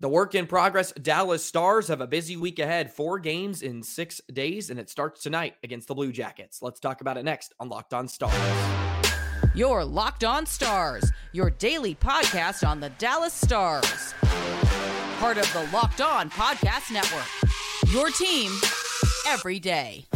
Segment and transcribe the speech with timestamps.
[0.00, 2.92] The work in progress Dallas Stars have a busy week ahead.
[2.92, 6.60] Four games in six days, and it starts tonight against the Blue Jackets.
[6.60, 8.34] Let's talk about it next on Locked On Stars.
[9.54, 14.14] Your Locked On Stars, your daily podcast on the Dallas Stars.
[15.20, 17.92] Part of the Locked On Podcast Network.
[17.92, 18.50] Your team
[19.28, 20.06] every day.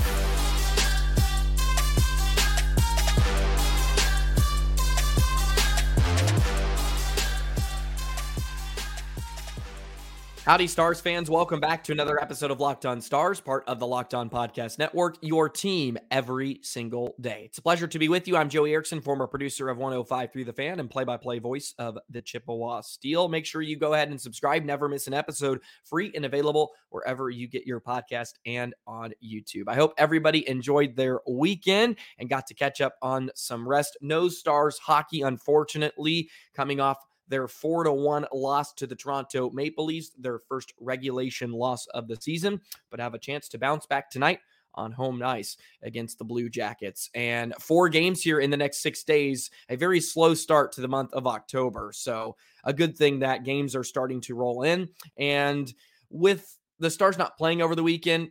[10.48, 11.28] Howdy, Stars fans.
[11.28, 14.78] Welcome back to another episode of Locked On Stars, part of the Locked On Podcast
[14.78, 17.42] Network, your team every single day.
[17.44, 18.34] It's a pleasure to be with you.
[18.34, 21.98] I'm Joey Erickson, former producer of 105.3 The Fan and play by play voice of
[22.08, 23.28] the Chippewa Steel.
[23.28, 24.64] Make sure you go ahead and subscribe.
[24.64, 25.60] Never miss an episode.
[25.84, 29.64] Free and available wherever you get your podcast and on YouTube.
[29.68, 33.98] I hope everybody enjoyed their weekend and got to catch up on some rest.
[34.00, 36.96] No Stars hockey, unfortunately, coming off
[37.28, 42.08] their four to one loss to the Toronto Maple Leafs, their first regulation loss of
[42.08, 42.60] the season,
[42.90, 44.40] but have a chance to bounce back tonight
[44.74, 47.10] on home ice against the Blue Jackets.
[47.14, 50.88] And four games here in the next six days, a very slow start to the
[50.88, 51.90] month of October.
[51.94, 54.88] So, a good thing that games are starting to roll in.
[55.16, 55.72] And
[56.10, 58.30] with the Stars not playing over the weekend,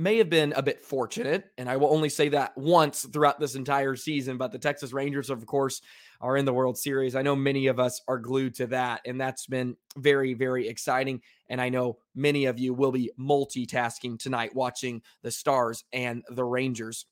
[0.00, 1.50] may have been a bit fortunate.
[1.58, 4.38] And I will only say that once throughout this entire season.
[4.38, 5.82] But the Texas Rangers, of course,
[6.20, 7.14] are in the World Series.
[7.14, 11.20] I know many of us are glued to that, and that's been very, very exciting.
[11.48, 16.44] And I know many of you will be multitasking tonight watching the Stars and the
[16.44, 17.06] Rangers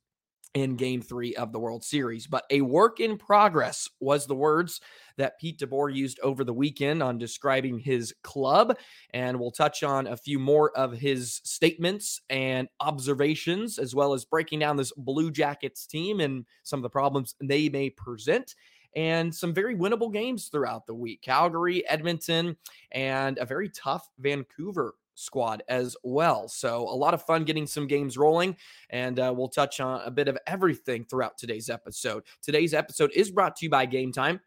[0.54, 2.26] in game three of the World Series.
[2.26, 4.80] But a work in progress was the words
[5.16, 8.76] that Pete DeBoer used over the weekend on describing his club.
[9.12, 14.24] And we'll touch on a few more of his statements and observations, as well as
[14.24, 18.54] breaking down this Blue Jackets team and some of the problems they may present
[18.96, 22.56] and some very winnable games throughout the week Calgary, Edmonton,
[22.92, 26.48] and a very tough Vancouver squad as well.
[26.48, 28.56] So, a lot of fun getting some games rolling,
[28.90, 32.22] and uh, we'll touch on a bit of everything throughout today's episode.
[32.42, 34.40] Today's episode is brought to you by Game Time.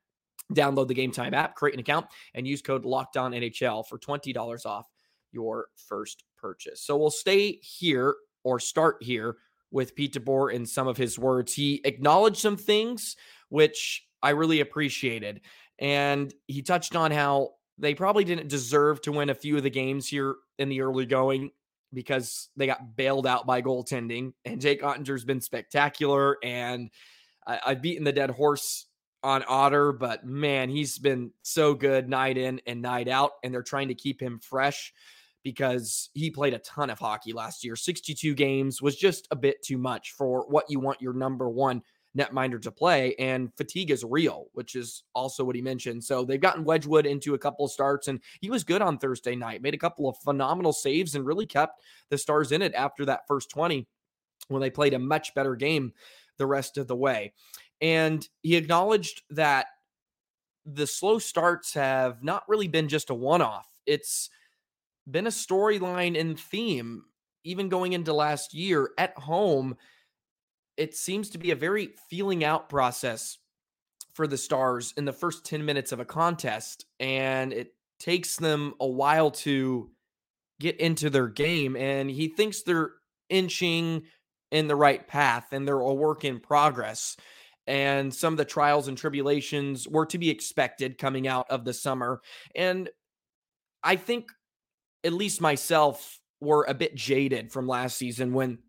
[0.54, 4.00] Download the Game Time app, create an account, and use code Locked On NHL for
[4.00, 4.88] $20 off
[5.32, 6.82] your first purchase.
[6.82, 9.38] So, we'll stay here or start here
[9.72, 11.54] with Pete DeBoer in some of his words.
[11.54, 13.16] He acknowledged some things
[13.50, 15.42] which I really appreciated.
[15.78, 19.70] And he touched on how they probably didn't deserve to win a few of the
[19.70, 21.52] games here in the early going
[21.94, 24.34] because they got bailed out by goaltending.
[24.46, 26.38] And Jake Oettinger's been spectacular.
[26.44, 26.90] And
[27.46, 28.88] I, I've beaten the dead horse
[29.24, 33.32] on Otter, but man, he's been so good night in and night out.
[33.44, 34.94] And they're trying to keep him fresh
[35.44, 37.76] because he played a ton of hockey last year.
[37.76, 41.82] 62 games was just a bit too much for what you want your number one
[42.18, 43.16] netminder to play.
[43.16, 46.04] And fatigue is real, which is also what he mentioned.
[46.04, 49.36] So they've gotten Wedgewood into a couple of starts, and he was good on Thursday
[49.36, 53.06] night, made a couple of phenomenal saves, and really kept the Stars in it after
[53.06, 53.88] that first 20
[54.48, 55.94] when they played a much better game
[56.38, 57.34] the rest of the way.
[57.80, 59.68] And he acknowledged that
[60.66, 63.68] the slow starts have not really been just a one off.
[63.86, 64.30] It's
[65.10, 67.06] been a storyline and theme,
[67.44, 69.76] even going into last year at home
[70.78, 73.38] it seems to be a very feeling out process
[74.14, 76.86] for the Stars in the first 10 minutes of a contest.
[77.00, 79.90] And it takes them a while to
[80.60, 81.76] get into their game.
[81.76, 82.92] And he thinks they're
[83.30, 84.04] inching
[84.52, 87.16] in the right path and they're a work in progress.
[87.68, 91.74] And some of the trials and tribulations were to be expected coming out of the
[91.74, 92.22] summer.
[92.56, 92.90] And
[93.84, 94.30] I think,
[95.04, 98.60] at least myself, were a bit jaded from last season when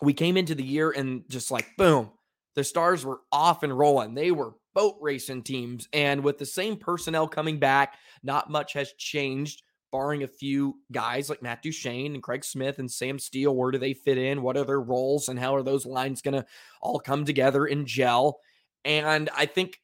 [0.00, 2.10] we came into the year and just like boom,
[2.54, 4.14] the stars were off and rolling.
[4.14, 5.88] They were boat racing teams.
[5.92, 11.30] And with the same personnel coming back, not much has changed, barring a few guys
[11.30, 13.54] like Matt Duchene and Craig Smith and Sam Steele.
[13.54, 14.42] Where do they fit in?
[14.42, 15.28] What are their roles?
[15.28, 16.46] And how are those lines going to
[16.80, 18.40] all come together and gel?
[18.84, 19.80] And I think,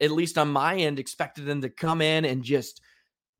[0.00, 2.80] at least on my end, expected them to come in and just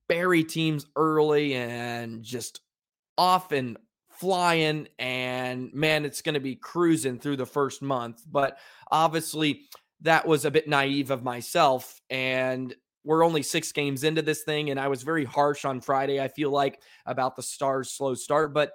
[0.09, 2.61] bury teams early and just
[3.17, 3.77] off and
[4.19, 8.23] flying and man, it's going to be cruising through the first month.
[8.31, 8.59] But
[8.91, 9.63] obviously,
[10.03, 12.01] that was a bit naive of myself.
[12.11, 12.75] And
[13.05, 14.71] we're only six games into this thing.
[14.71, 18.53] And I was very harsh on Friday, I feel like, about the Stars' slow start.
[18.53, 18.73] But,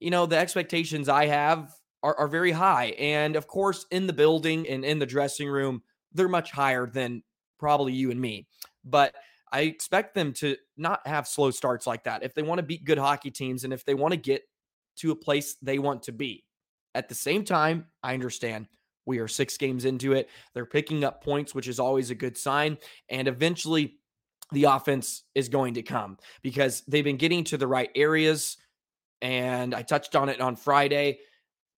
[0.00, 2.94] you know, the expectations I have are, are very high.
[2.98, 5.82] And of course, in the building and in the dressing room,
[6.12, 7.22] they're much higher than
[7.58, 8.46] probably you and me.
[8.84, 9.14] But
[9.52, 12.22] I expect them to not have slow starts like that.
[12.22, 14.42] If they want to beat good hockey teams and if they want to get
[14.96, 16.44] to a place they want to be.
[16.94, 18.68] At the same time, I understand
[19.06, 20.28] we are six games into it.
[20.52, 22.76] They're picking up points, which is always a good sign.
[23.08, 23.98] And eventually,
[24.52, 28.56] the offense is going to come because they've been getting to the right areas.
[29.22, 31.20] And I touched on it on Friday.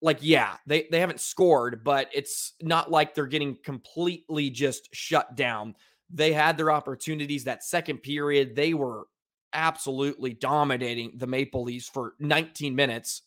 [0.00, 5.34] Like, yeah, they, they haven't scored, but it's not like they're getting completely just shut
[5.34, 5.74] down.
[6.10, 8.54] They had their opportunities that second period.
[8.54, 9.06] They were
[9.52, 13.22] absolutely dominating the Maple Leafs for 19 minutes.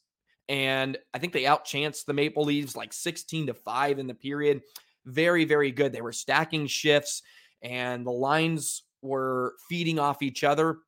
[0.50, 4.62] And I think they outchanced the Maple Leafs like 16 to 5 in the period.
[5.06, 5.94] Very, very good.
[5.94, 7.24] They were stacking shifts
[7.62, 10.80] and the lines were feeding off each other,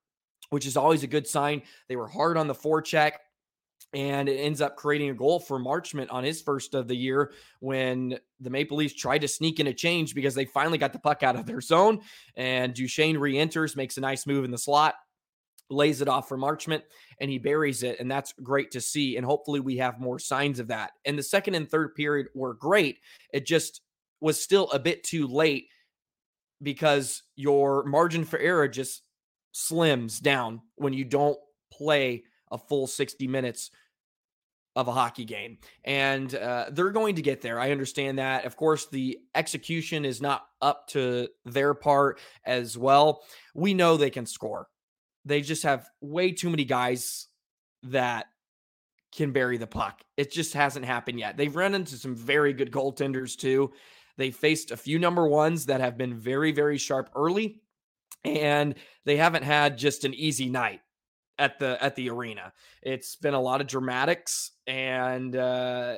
[0.50, 1.64] which is always a good sign.
[1.88, 3.14] They were hard on the forecheck
[3.94, 7.32] and it ends up creating a goal for Marchment on his first of the year
[7.60, 11.00] when the Maple Leafs tried to sneak in a change because they finally got the
[11.00, 12.02] puck out of their zone.
[12.36, 14.96] And Duchene re enters, makes a nice move in the slot,
[15.70, 16.82] lays it off for Marchment,
[17.20, 18.00] and he buries it.
[18.00, 19.18] And that's great to see.
[19.18, 20.92] And hopefully, we have more signs of that.
[21.06, 23.00] And the second and third period were great.
[23.34, 23.82] It just
[24.22, 25.68] was still a bit too late
[26.62, 29.02] because your margin for error just
[29.54, 31.38] slims down when you don't
[31.72, 33.70] play a full 60 minutes
[34.76, 35.58] of a hockey game.
[35.84, 37.60] And uh, they're going to get there.
[37.60, 38.46] I understand that.
[38.46, 43.22] Of course, the execution is not up to their part as well.
[43.54, 44.68] We know they can score.
[45.26, 47.28] They just have way too many guys
[47.84, 48.28] that
[49.16, 50.02] can bury the puck.
[50.18, 51.38] It just hasn't happened yet.
[51.38, 53.72] They've run into some very good goaltenders too.
[54.18, 57.62] They faced a few number ones that have been very, very sharp early,
[58.24, 58.76] and
[59.06, 60.82] they haven't had just an easy night
[61.40, 62.54] at the at the arena.
[62.82, 65.98] It's been a lot of dramatics, and uh,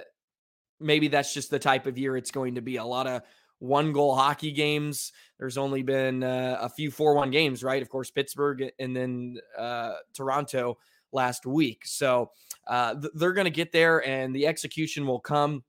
[0.79, 2.77] maybe that's just the type of year it's going to be.
[2.77, 3.21] A lot of
[3.65, 5.11] one goal hockey games.
[5.39, 7.81] There's only been uh, a few 4 1 games, right?
[7.81, 10.77] Of course, Pittsburgh and then uh, Toronto
[11.11, 11.83] last week.
[11.85, 12.31] So
[12.67, 15.63] uh, th- they're going to get there and the execution will come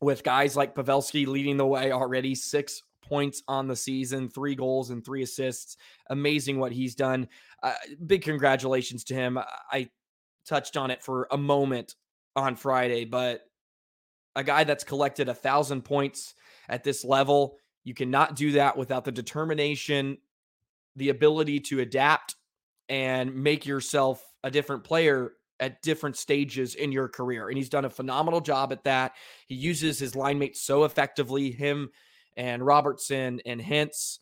[0.00, 4.90] with guys like Pavelski leading the way already, six points on the season, three goals
[4.90, 5.76] and three assists.
[6.10, 7.28] Amazing what he's done.
[7.62, 7.74] Uh,
[8.06, 9.38] big congratulations to him.
[9.72, 9.88] I
[10.46, 11.94] touched on it for a moment
[12.36, 13.42] on Friday, but
[14.36, 16.34] a guy that's collected a thousand points
[16.68, 20.18] at this level, you cannot do that without the determination,
[20.96, 22.36] the ability to adapt
[22.88, 27.48] and make yourself a different player at different stages in your career.
[27.48, 29.12] And he's done a phenomenal job at that.
[29.46, 31.50] He uses his line mates so effectively.
[31.50, 31.90] Him
[32.36, 34.18] and Robertson and Hintz,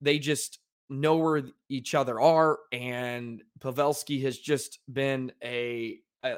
[0.00, 0.58] they just
[0.88, 2.58] know where each other are.
[2.72, 6.36] And Pavelski has just been a, a,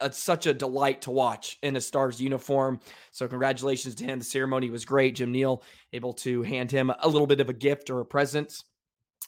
[0.00, 2.80] a, such a delight to watch in a Stars uniform.
[3.10, 4.18] So congratulations to him.
[4.18, 5.16] The ceremony was great.
[5.16, 5.62] Jim Nill
[5.92, 8.62] able to hand him a little bit of a gift or a present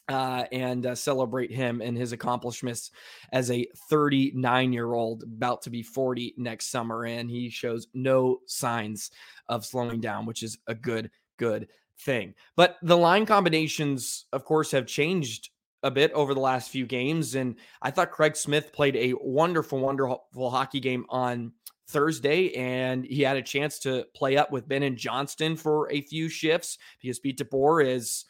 [0.07, 2.91] uh, and uh, celebrate him and his accomplishments
[3.31, 7.05] as a 39 year old, about to be 40 next summer.
[7.05, 9.11] And he shows no signs
[9.47, 11.67] of slowing down, which is a good, good
[11.99, 12.33] thing.
[12.55, 15.49] But the line combinations, of course, have changed
[15.83, 17.35] a bit over the last few games.
[17.35, 21.53] And I thought Craig Smith played a wonderful, wonderful hockey game on
[21.87, 26.01] Thursday, and he had a chance to play up with Benn and Johnston for a
[26.01, 28.25] few shifts because Pete DeBoer is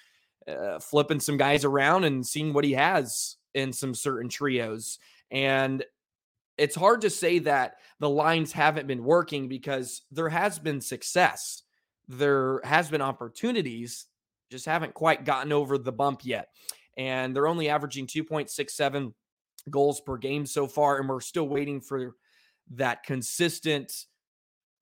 [0.47, 4.97] uh, flipping some guys around and seeing what he has in some certain trios.
[5.29, 5.83] And
[6.57, 11.63] it's hard to say that the lines haven't been working because there has been success.
[12.07, 14.07] There has been opportunities,
[14.49, 16.49] just haven't quite gotten over the bump yet.
[16.97, 19.13] And they're only averaging 2.67
[19.69, 20.99] goals per game so far.
[20.99, 22.15] And we're still waiting for
[22.71, 24.05] that consistent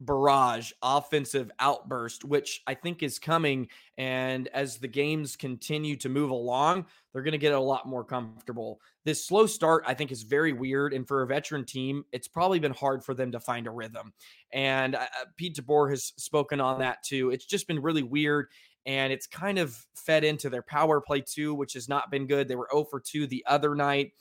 [0.02, 3.68] barrage offensive outburst, which I think is coming.
[3.98, 8.04] And as the games continue to move along, they're going to get a lot more
[8.04, 8.80] comfortable.
[9.04, 10.94] This slow start, I think, is very weird.
[10.94, 14.14] And for a veteran team, it's probably been hard for them to find a rhythm.
[14.54, 17.32] And uh, uh Pete DeBoer has spoken on that too.
[17.32, 18.48] It's just been really weird.
[18.86, 22.48] And it's kind of fed into their power play too, which has not been good.
[22.48, 24.14] They were 0 for 2 the other night.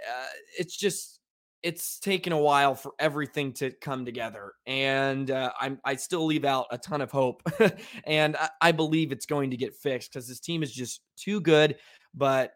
[0.00, 0.26] Uh,
[0.58, 1.20] it's just
[1.62, 6.44] it's taken a while for everything to come together, and uh, I'm I still leave
[6.44, 7.42] out a ton of hope,
[8.04, 11.40] and I, I believe it's going to get fixed because this team is just too
[11.40, 11.76] good.
[12.14, 12.52] But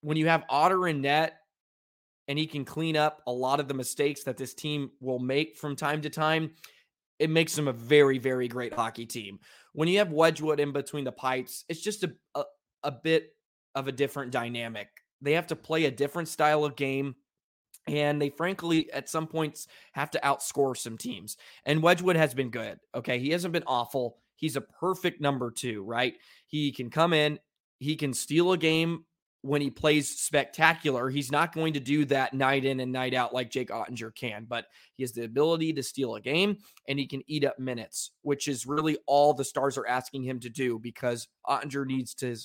[0.00, 1.34] when you have Otter in net,
[2.28, 5.56] and he can clean up a lot of the mistakes that this team will make
[5.56, 6.52] from time to time,
[7.18, 9.38] it makes them a very very great hockey team.
[9.72, 12.44] When you have Wedgewood in between the pipes, it's just a, a,
[12.84, 13.34] a bit
[13.74, 14.88] of a different dynamic.
[15.20, 17.14] They have to play a different style of game
[17.86, 21.36] and they frankly at some points have to outscore some teams.
[21.64, 22.78] And Wedgewood has been good.
[22.94, 24.18] Okay, he hasn't been awful.
[24.36, 26.14] He's a perfect number 2, right?
[26.46, 27.38] He can come in,
[27.78, 29.04] he can steal a game
[29.42, 31.08] when he plays spectacular.
[31.08, 34.46] He's not going to do that night in and night out like Jake Oettinger can,
[34.48, 34.66] but
[34.96, 38.48] he has the ability to steal a game and he can eat up minutes, which
[38.48, 42.36] is really all the stars are asking him to do because Oettinger needs to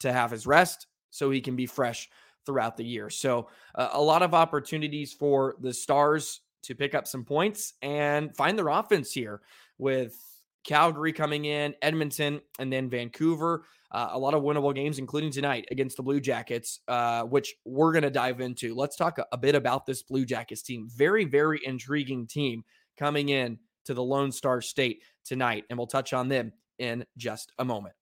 [0.00, 2.08] to have his rest so he can be fresh
[2.44, 3.10] throughout the year.
[3.10, 8.34] So, uh, a lot of opportunities for the Stars to pick up some points and
[8.36, 9.40] find their offense here
[9.78, 10.16] with
[10.66, 13.64] Calgary coming in, Edmonton, and then Vancouver.
[13.90, 17.92] Uh, a lot of winnable games, including tonight against the Blue Jackets, uh, which we're
[17.92, 18.74] going to dive into.
[18.74, 20.88] Let's talk a, a, bit about this Blue Jackets team.
[20.94, 22.64] Very, very intriguing team
[22.98, 27.52] coming in to the Lone Star State tonight, and we'll touch on them in just
[27.58, 27.94] a moment.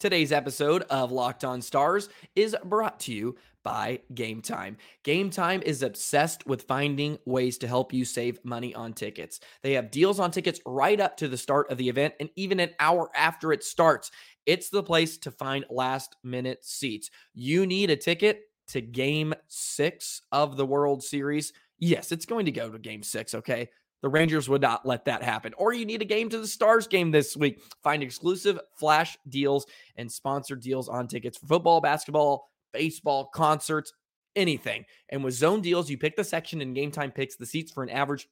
[0.00, 4.78] Today's episode of Locked On Stars is brought to you by Game Time.
[5.04, 9.40] Game Time is obsessed with finding ways to help you save money on tickets.
[9.62, 12.60] They have deals on tickets right up to the start of the event and even
[12.60, 14.10] an hour after it starts.
[14.46, 17.10] It's the place to find last minute seats.
[17.34, 21.52] You need a ticket to game six of the World Series.
[21.78, 23.68] Yes, it's going to go to game six, okay?
[24.02, 25.52] The Rangers would not let that happen.
[25.56, 27.60] Or you need a game to the Stars game this week.
[27.82, 29.66] Find exclusive flash deals
[29.96, 33.92] and sponsored deals on tickets for football, basketball, baseball, concerts,
[34.36, 34.84] anything.
[35.10, 37.82] And with zone deals, you pick the section and game time picks the seats for
[37.82, 38.28] an average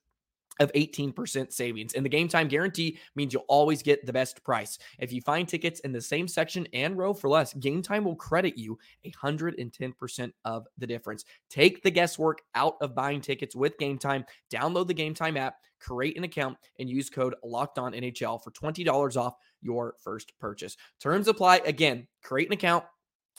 [0.61, 1.95] of 18% savings.
[1.95, 4.79] And the game time guarantee means you'll always get the best price.
[4.99, 8.17] If you find tickets in the same section and row for less, game time will
[8.17, 11.25] credit you 110% of the difference.
[11.51, 14.25] Take the guesswork out of buying tickets with game time.
[14.53, 18.51] Download the game time app, create an account, and use code locked on NHL for
[18.51, 20.77] $20 off your first purchase.
[21.01, 21.59] Terms apply.
[21.67, 22.85] Again, create an account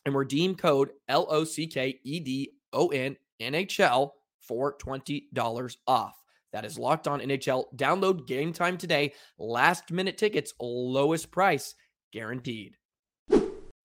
[0.05, 4.77] and redeem code L O C K E D O N N H L for
[4.77, 6.18] $20 off.
[6.53, 7.65] That is locked on NHL.
[7.75, 9.13] Download game time today.
[9.37, 11.75] Last minute tickets, lowest price
[12.11, 12.75] guaranteed.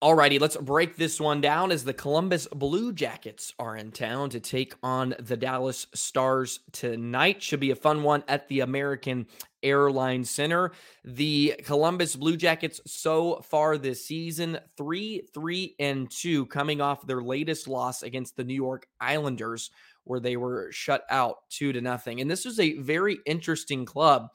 [0.05, 4.41] Alrighty, let's break this one down as the Columbus Blue Jackets are in town to
[4.41, 7.43] take on the Dallas Stars tonight.
[7.43, 9.29] Should be a fun one at the American
[9.63, 10.73] Airlines Center.
[11.07, 17.23] The Columbus Blue Jackets so far this season, 3 3 and 2, coming off their
[17.23, 19.71] latest loss against the New York Islanders
[20.05, 22.21] where they were shut out two to nothing.
[22.21, 24.29] And this is a very interesting club.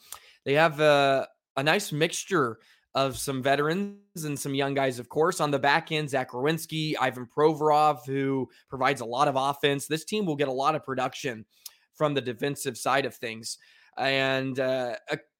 [0.45, 2.59] They have a, a nice mixture
[2.95, 5.39] of some veterans and some young guys, of course.
[5.39, 9.85] On the back end, Zach Werenski, Ivan Provorov, who provides a lot of offense.
[9.85, 11.45] This team will get a lot of production
[11.93, 13.57] from the defensive side of things.
[13.97, 14.95] And uh,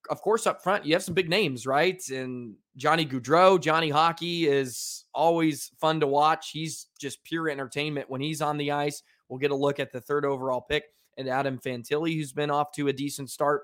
[0.10, 2.02] of course, up front, you have some big names, right?
[2.10, 6.52] And Johnny Gaudreau, Johnny Hockey is always fun to watch.
[6.52, 9.02] He's just pure entertainment when he's on the ice.
[9.30, 10.86] We'll get a look at the third overall pick
[11.18, 13.64] and Adam Fantilli, who's been off to a decent start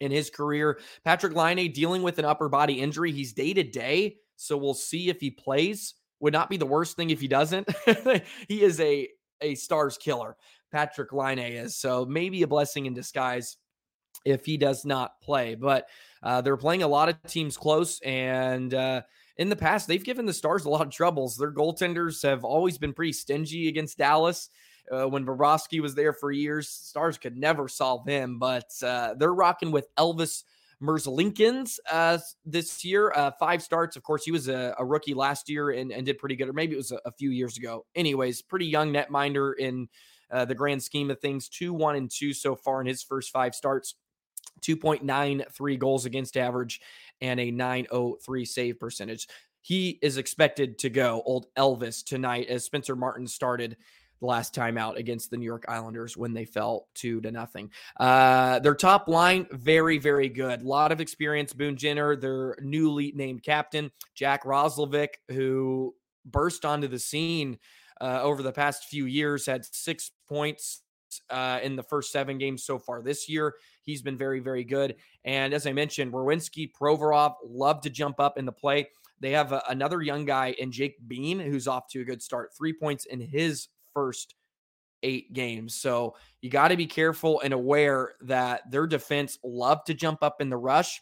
[0.00, 0.78] in his career.
[1.04, 3.12] Patrick Laine dealing with an upper body injury.
[3.12, 5.94] He's day to day, so we'll see if he plays.
[6.20, 7.68] Would not be the worst thing if he doesn't.
[8.48, 9.08] he is a
[9.42, 10.36] a stars killer.
[10.72, 13.56] Patrick Laine is so maybe a blessing in disguise
[14.24, 15.54] if he does not play.
[15.54, 15.88] But
[16.22, 19.02] uh, they're playing a lot of teams close, and uh,
[19.36, 21.36] in the past they've given the Stars a lot of troubles.
[21.36, 24.50] Their goaltenders have always been pretty stingy against Dallas.
[24.90, 29.34] Uh, when Bobrovsky was there for years, Stars could never solve him, but uh, they're
[29.34, 30.44] rocking with Elvis
[30.82, 33.12] Merzlikins uh, this year.
[33.14, 33.96] Uh, five starts.
[33.96, 36.52] Of course, he was a, a rookie last year and, and, did pretty good, or
[36.52, 37.86] maybe it was a, a, few years ago.
[37.94, 39.88] Anyways, pretty young netminder in
[40.30, 41.48] uh, the grand scheme of things.
[41.48, 43.94] Two, one, and two so far in his first five starts.
[44.62, 46.80] 2.93 goals against average
[47.20, 49.28] and a 903 save percentage.
[49.60, 53.76] He is expected to go, old Elvis, tonight as Spencer Martin started
[54.20, 57.70] the last time out against the New York Islanders when they fell two to nothing.
[57.98, 60.62] Uh, their top line, very, very good.
[60.62, 61.52] A lot of experience.
[61.52, 65.94] Boone Jenner, their newly named captain, Jack Roslovic, who
[66.24, 67.58] burst onto the scene
[68.00, 70.82] uh, over the past few years, had six points
[71.30, 73.54] uh, in the first seven games so far this year.
[73.82, 74.96] He's been very, very good.
[75.24, 78.88] And as I mentioned, Werenski, Provorov love to jump up in the play.
[79.20, 82.50] They have a, another young guy in Jake Bean who's off to a good start.
[82.56, 84.34] Three points in his first
[85.02, 85.74] eight games.
[85.74, 90.42] So you got to be careful and aware that their defense love to jump up
[90.42, 91.00] in the rush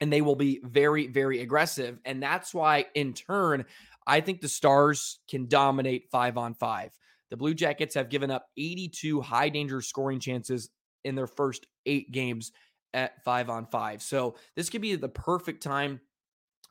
[0.00, 1.98] and they will be very, very aggressive.
[2.06, 3.66] And that's why, in turn,
[4.06, 6.90] I think the Stars can dominate five on five.
[7.30, 10.70] The Blue Jackets have given up 82 high danger scoring chances
[11.04, 12.52] in their first eight games
[12.94, 14.02] at five on five.
[14.02, 16.00] So this could be the perfect time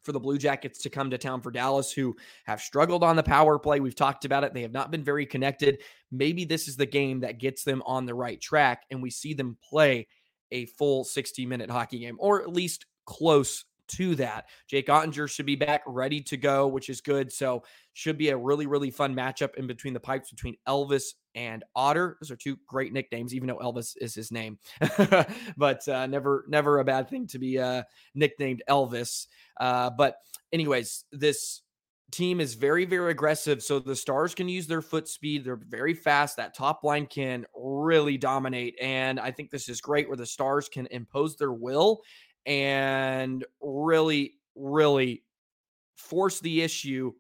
[0.04, 2.16] for the Blue Jackets to come to town for Dallas, who
[2.46, 3.80] have struggled on the power play.
[3.80, 4.54] We've talked about it.
[4.54, 5.82] They have not been very connected.
[6.12, 9.34] Maybe this is the game that gets them on the right track, and we see
[9.34, 10.08] them play
[10.52, 14.46] a full 60 minute hockey game, or at least close to that.
[14.68, 17.32] Jake Oettinger should be back ready to go, which is good.
[17.32, 21.64] So should be a really, really fun matchup in between the pipes between Elvis and
[21.76, 22.18] Otter.
[22.22, 24.58] Those are two great nicknames, even though Elvis is his name.
[25.58, 27.84] but uh, never, never a bad thing to be uh,
[28.16, 29.28] nicknamed Elvis.
[29.60, 30.18] Uh, but
[30.52, 31.62] anyways, this
[32.12, 33.64] team is very, very aggressive.
[33.64, 35.44] So the Stars can use their foot speed.
[35.44, 36.38] They're very fast.
[36.38, 38.76] That top line can really dominate.
[38.82, 42.02] And I think this is great where the Stars can impose their will
[42.46, 45.24] and really, really
[45.96, 47.14] force the issue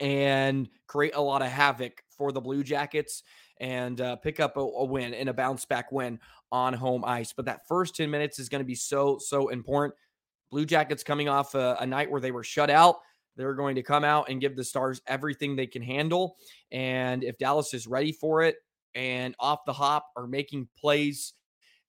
[0.00, 3.22] and create a lot of havoc for the Blue Jackets
[3.60, 6.18] and uh, pick up a, a win and a bounce back win
[6.52, 7.32] on home ice.
[7.32, 9.94] But that first 10 minutes is going to be so, so important.
[10.50, 12.96] Blue Jackets coming off a, a night where they were shut out.
[13.36, 16.36] They're going to come out and give the Stars everything they can handle.
[16.72, 18.56] And if Dallas is ready for it
[18.94, 21.34] and off the hop are making plays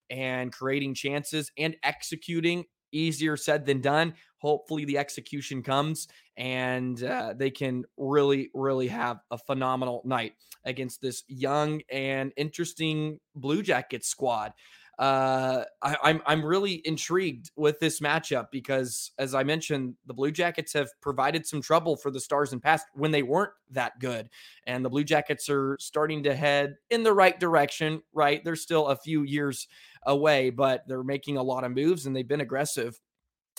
[0.09, 4.13] and creating chances and executing, easier said than done.
[4.39, 10.33] Hopefully, the execution comes and uh, they can really, really have a phenomenal night
[10.65, 14.53] against this young and interesting Blue Jackets squad.
[14.97, 20.29] Uh, I, I'm I'm really intrigued with this matchup because, as I mentioned, the Blue
[20.29, 24.29] Jackets have provided some trouble for the Stars in past when they weren't that good,
[24.67, 28.01] and the Blue Jackets are starting to head in the right direction.
[28.13, 29.69] Right, they're still a few years
[30.03, 32.99] away, but they're making a lot of moves and they've been aggressive.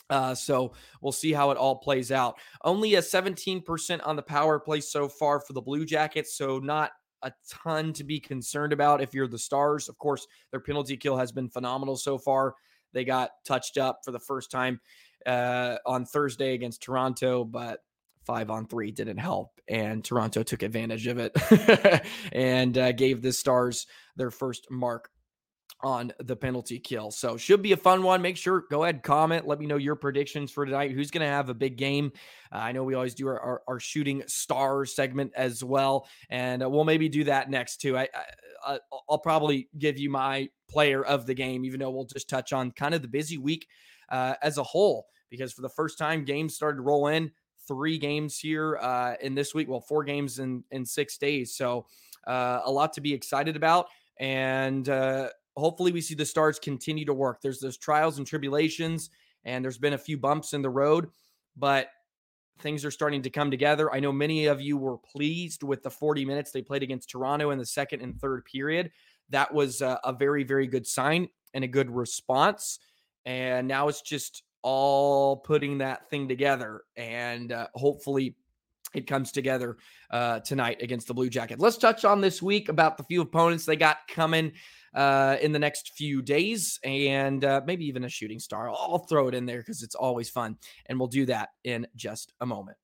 [0.09, 2.38] Uh, so we'll see how it all plays out.
[2.64, 6.90] Only a 17% on the power play so far for the Blue Jackets, so not
[7.23, 9.88] a ton to be concerned about if you're the Stars.
[9.88, 12.54] Of course, their penalty kill has been phenomenal so far.
[12.92, 14.80] They got touched up for the first time
[15.26, 17.80] uh, on Thursday against Toronto, but
[18.25, 23.32] five on three didn't help, and Toronto took advantage of it and uh, gave the
[23.32, 25.11] Stars their first mark
[25.82, 27.10] on the penalty kill.
[27.10, 28.22] So should be a fun one.
[28.22, 29.46] Make sure go ahead comment.
[29.46, 30.92] Let me know your predictions for tonight.
[30.92, 32.12] Who's going to have a big game?
[32.52, 36.62] Uh, I know we always do our, our, our, shooting star segment as well, and
[36.62, 37.96] uh, we'll maybe do that next too.
[37.96, 38.08] I,
[38.66, 42.52] I will probably give you my player of the game, even though we'll just touch
[42.52, 43.66] on kind of the busy week
[44.10, 45.06] uh, as a whole.
[45.30, 47.30] Because for the first time, games started to roll in.
[47.68, 49.68] Three games here uh, in this week.
[49.68, 51.54] Well, four games in in six days.
[51.54, 51.87] So
[52.26, 53.87] uh, a lot to be excited about.
[54.18, 57.40] And uh, hopefully we see the stars continue to work.
[57.42, 59.11] There's those trials and tribulations,
[59.44, 61.09] and there's been a few bumps in the road,
[61.57, 61.88] but
[62.61, 63.92] things are starting to come together.
[63.92, 67.51] I know many of you were pleased with the 40 minutes they played against Toronto
[67.51, 68.90] in the second and third period.
[69.31, 72.79] That was a, a very, very good sign and a good response.
[73.24, 76.83] And now it's just all putting that thing together.
[76.96, 78.37] And uh, hopefully
[78.94, 79.76] it comes together
[80.11, 81.61] uh, tonight against the Blue Jackets.
[81.61, 84.53] Let's touch on this week about the few opponents they got coming
[84.94, 88.68] uh, in the next few days and uh, maybe even a shooting star.
[88.68, 90.57] I'll throw it in there because it's always fun.
[90.87, 92.76] And we'll do that in just a moment.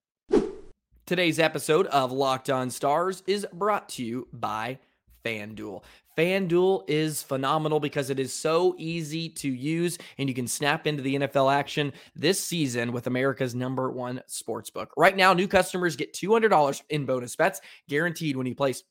[1.07, 4.79] Today's episode of Locked On Stars is brought to you by
[5.25, 5.83] FanDuel.
[6.17, 11.03] FanDuel is phenomenal because it is so easy to use and you can snap into
[11.03, 14.89] the NFL action this season with America's number one sportsbook.
[14.97, 18.83] Right now, new customers get $200 in bonus bets guaranteed when you place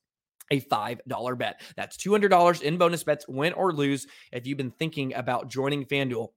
[0.51, 1.61] a $5 bet.
[1.75, 4.05] That's $200 in bonus bets, win or lose.
[4.31, 6.29] If you've been thinking about joining FanDuel,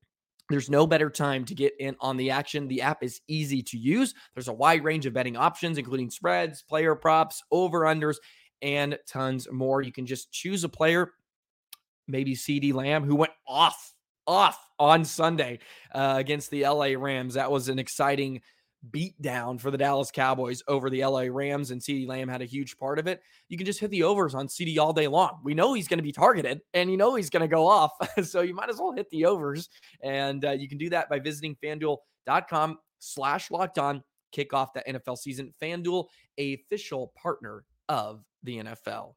[0.48, 2.68] there's no better time to get in on the action.
[2.68, 4.14] The app is easy to use.
[4.34, 8.16] There's a wide range of betting options, including spreads, player props, over unders,
[8.62, 9.82] and tons more.
[9.82, 11.12] You can just choose a player,
[12.06, 13.94] maybe CeeDee Lamb, who went off,
[14.26, 15.58] off on Sunday
[15.94, 17.34] uh, against the LA Rams.
[17.34, 18.40] That was an exciting
[18.90, 22.46] beat down for the Dallas Cowboys over the LA Rams, and CeeDee Lamb had a
[22.46, 23.20] huge part of it.
[23.48, 25.40] You can just hit the overs on CeeDee all day long.
[25.42, 27.92] We know he's going to be targeted and you know he's going to go off.
[28.24, 29.68] so you might as well hit the overs.
[30.02, 34.82] And uh, you can do that by visiting fanduel.com slash locked on, kick off the
[34.88, 35.52] NFL season.
[35.60, 36.06] Fanduel,
[36.38, 39.14] official partner of the NFL.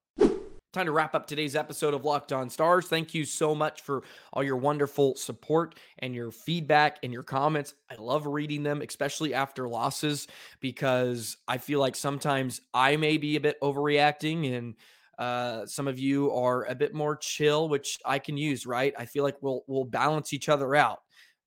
[0.73, 2.87] Time to wrap up today's episode of Locked On Stars.
[2.87, 7.73] Thank you so much for all your wonderful support and your feedback and your comments.
[7.89, 10.27] I love reading them, especially after losses,
[10.61, 14.75] because I feel like sometimes I may be a bit overreacting and
[15.19, 18.93] uh, some of you are a bit more chill, which I can use, right?
[18.97, 20.99] I feel like we'll we'll balance each other out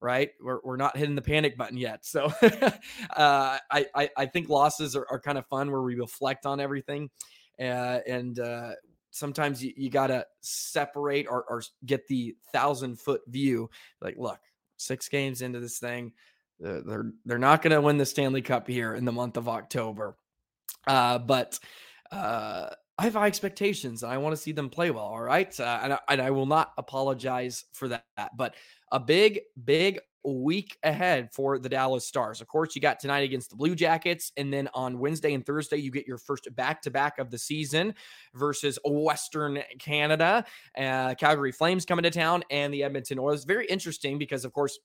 [0.05, 0.33] right?
[0.39, 2.05] We're, we're not hitting the panic button yet.
[2.05, 6.45] So uh, I, I, I think losses are, are kind of fun where we reflect
[6.45, 7.09] on everything.
[7.59, 8.73] Uh, and uh,
[9.11, 13.71] sometimes you, you got to separate or, or get the thousand foot view.
[14.03, 14.41] Like, look,
[14.77, 16.13] six games into this thing,
[16.61, 20.17] they're they're not going to win the Stanley Cup here in the month of October.
[20.87, 21.59] Uh, but
[22.13, 25.05] uh, I have high expectations and I want to see them play well.
[25.05, 28.05] All right, uh, and, I, and I will not apologize for that.
[28.37, 28.55] But
[28.95, 32.41] a big, big week ahead for the Dallas Stars.
[32.41, 35.79] Of course, you got tonight against the Blue Jackets, and then on Wednesday and Thursday,
[35.79, 37.93] you get your first back to back of the season
[38.35, 40.45] versus Western Canada.
[40.79, 43.45] Uh, Calgary Flames coming to town, and the Edmonton Oilers.
[43.45, 44.79] Very interesting because, of course,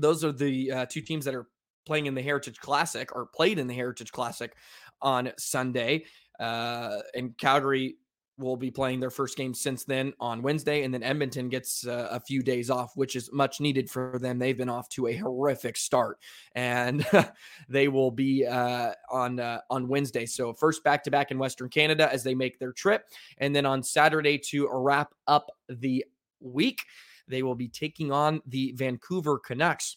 [0.00, 1.46] those are the uh, two teams that are
[1.84, 4.56] playing in the Heritage Classic or played in the Heritage Classic
[5.02, 6.06] on Sunday.
[6.40, 7.98] Uh, and Calgary
[8.38, 12.08] will be playing their first game since then on Wednesday, and then Edmonton gets uh,
[12.10, 14.38] a few days off, which is much needed for them.
[14.38, 16.18] They've been off to a horrific start,
[16.54, 17.06] and
[17.68, 20.26] they will be uh, on uh, on Wednesday.
[20.26, 23.04] So first back to back in Western Canada as they make their trip,
[23.38, 26.04] and then on Saturday to wrap up the
[26.40, 26.80] week,
[27.28, 29.96] they will be taking on the Vancouver Canucks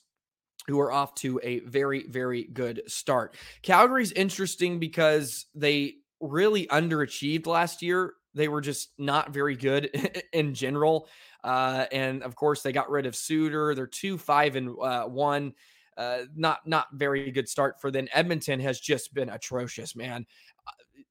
[0.67, 3.35] who are off to a very, very good start.
[3.61, 9.89] Calgary's interesting because they really underachieved last year they were just not very good
[10.33, 11.07] in general.
[11.43, 13.73] Uh, and of course, they got rid of Sutter.
[13.75, 15.53] They're two, five, and uh, one.
[15.97, 18.07] Uh, not not very good start for them.
[18.13, 20.25] Edmonton has just been atrocious, man.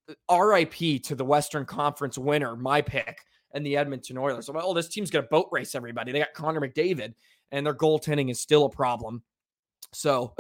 [0.09, 3.19] Uh, RIP to the Western Conference winner, my pick,
[3.53, 4.49] and the Edmonton Oilers.
[4.49, 6.13] Well, this team's gonna boat race everybody.
[6.13, 7.15] They got Connor McDavid,
[7.51, 9.23] and their goaltending is still a problem.
[9.93, 10.35] So,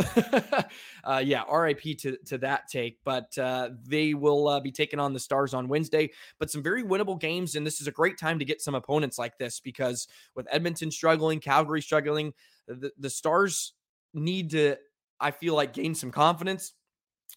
[1.04, 2.98] uh, yeah, RIP to, to that take.
[3.04, 6.10] But uh, they will uh, be taking on the Stars on Wednesday.
[6.38, 7.54] But some very winnable games.
[7.54, 10.90] And this is a great time to get some opponents like this because with Edmonton
[10.90, 12.32] struggling, Calgary struggling,
[12.66, 13.72] the, the Stars
[14.14, 14.76] need to,
[15.20, 16.72] I feel like, gain some confidence.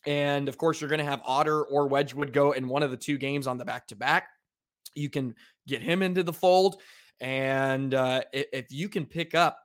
[0.06, 2.98] And of course, you're going to have Otter or Wedgewood go in one of the
[2.98, 4.28] two games on the back to back.
[4.96, 5.36] You can
[5.68, 6.82] get him into the fold.
[7.22, 9.60] And uh, if you can pick up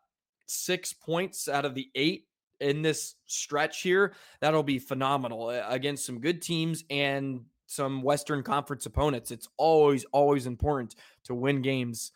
[0.46, 2.26] six points out of the eight
[2.60, 8.86] in this stretch here, that'll be phenomenal against some good teams and some Western Conference
[8.86, 9.30] opponents.
[9.30, 12.12] It's always, always important to win games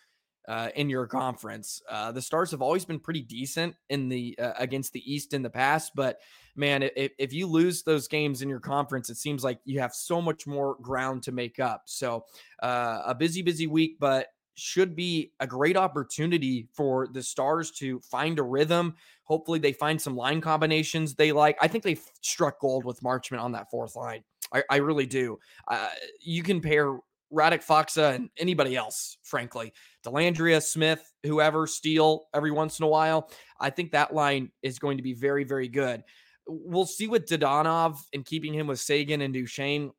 [0.48, 1.82] uh, in your conference.
[1.88, 5.42] Uh, the Stars have always been pretty decent in the uh, against the East in
[5.42, 6.20] the past, but
[6.56, 9.94] man, if, if you lose those games in your conference, it seems like you have
[9.94, 11.82] so much more ground to make up.
[11.84, 12.24] So
[12.62, 18.00] uh, a busy, busy week, but should be a great opportunity for the Stars to
[18.00, 18.94] find a rhythm.
[19.24, 21.56] Hopefully, they find some line combinations they like.
[21.60, 24.24] I think they struck gold with Marchment on that fourth line.
[24.52, 25.38] I, I really do.
[25.68, 25.88] Uh,
[26.20, 26.98] you can pair
[27.32, 29.72] Radek Faksa and anybody else, frankly.
[30.04, 33.30] Dellandrea, Smith, whoever, Steele every once in a while.
[33.60, 36.02] I think that line is going to be very, very good.
[36.46, 39.90] We'll see with Dadonov and keeping him with Seguin and Duchene.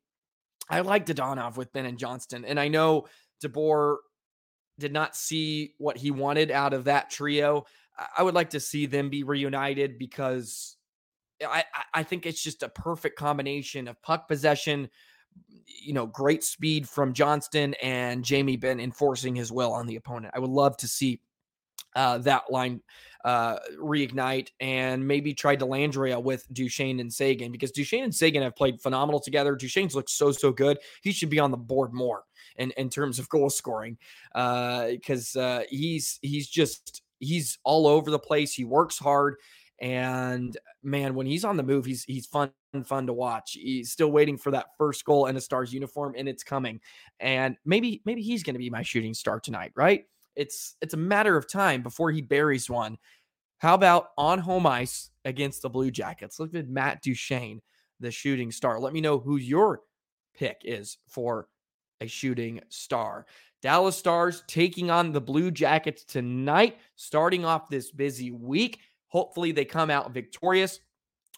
[0.68, 2.44] I like Dadonov with Benn and Johnston.
[2.44, 3.06] And I know
[3.44, 3.96] DeBoer
[4.80, 7.64] did not see what he wanted out of that trio.
[8.16, 10.76] I would like to see them be reunited because
[11.46, 11.64] I,
[11.94, 14.90] I think it's just a perfect combination of puck possession,
[15.66, 20.34] you know, great speed from Johnston and Jamie Benn enforcing his will on the opponent.
[20.36, 21.20] I would love to see
[21.96, 22.80] uh, that line
[23.24, 28.56] uh, reignite and maybe try Dellandrea with Duchene and Seguin because Duchene and Seguin have
[28.56, 29.56] played phenomenal together.
[29.56, 30.78] Duchene's looked so, so good.
[31.02, 32.24] He should be on the board more
[32.60, 33.96] in, in terms of goal scoring
[34.32, 38.52] because uh, uh, he's he's just he's all over the place.
[38.52, 39.36] He works hard.
[39.80, 42.52] And man, when he's on the move, he's he's fun
[42.84, 43.52] fun to watch.
[43.52, 46.80] He's still waiting for that first goal in a Stars uniform, and it's coming.
[47.18, 50.04] And maybe maybe he's going to be my shooting star tonight, right?
[50.36, 52.98] It's it's a matter of time before he buries one.
[53.58, 56.38] How about on home ice against the Blue Jackets?
[56.38, 57.60] Look at Matt Duchene,
[58.00, 58.78] the shooting star.
[58.80, 59.80] Let me know who your
[60.34, 61.48] pick is for
[62.00, 63.26] a shooting star.
[63.62, 68.80] Dallas Stars taking on the Blue Jackets tonight, starting off this busy week.
[69.08, 70.80] Hopefully, they come out victorious.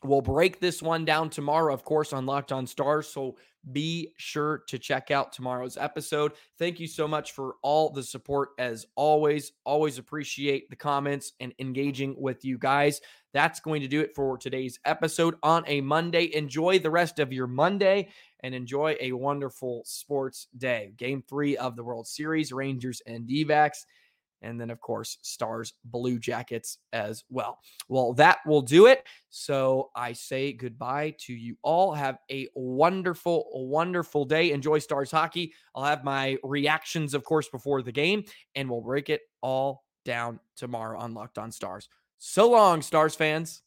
[0.05, 3.09] We'll break this one down tomorrow, of course, on Locked On Stars.
[3.09, 3.37] So
[3.71, 6.33] be sure to check out tomorrow's episode.
[6.59, 9.53] Thank you so much for all the support as always.
[9.65, 13.01] Always appreciate the comments and engaging with you guys.
[13.33, 16.35] That's going to do it for today's episode on a Monday.
[16.35, 18.09] Enjoy the rest of your Monday
[18.41, 20.93] and enjoy a wonderful sports day.
[20.97, 23.45] Game three of the World Series, Rangers and D
[24.43, 27.59] and then of course stars blue jackets as well.
[27.89, 29.05] Well that will do it.
[29.31, 31.95] So i say goodbye to you all.
[31.95, 34.53] Have a wonderful wonderful day.
[34.53, 35.53] Enjoy stars hockey.
[35.75, 38.25] I'll have my reactions of course before the game
[38.55, 41.89] and we'll break it all down tomorrow on locked on stars.
[42.19, 43.63] So long stars fans